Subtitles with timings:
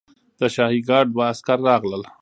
[0.39, 2.03] د شاهي ګارډ دوه عسکر راغلل.